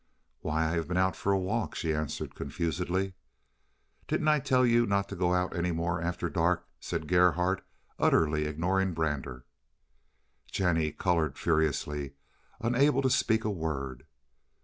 "Why, 0.39 0.63
I 0.63 0.69
have 0.71 0.87
been 0.87 0.97
out 0.97 1.15
for 1.15 1.31
a 1.31 1.37
walk," 1.37 1.75
she 1.75 1.93
answered 1.93 2.33
confusedly. 2.33 3.13
"Didn't 4.07 4.29
I 4.29 4.39
tell 4.39 4.65
you 4.65 4.87
not 4.87 5.07
to 5.09 5.15
go 5.15 5.35
out 5.35 5.55
any 5.55 5.71
more 5.71 6.01
after 6.01 6.27
dark?" 6.27 6.67
said 6.79 7.07
Gerhardt, 7.07 7.63
utterly 7.99 8.45
ignoring 8.45 8.95
Brander. 8.95 9.45
Jennie 10.49 10.91
colored 10.91 11.37
furiously, 11.37 12.13
unable 12.59 13.03
to 13.03 13.11
speak 13.11 13.43
a 13.43 13.51
word. 13.51 14.07